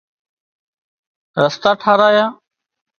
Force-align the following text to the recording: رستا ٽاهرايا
رستا 1.41 1.71
ٽاهرايا 1.81 2.25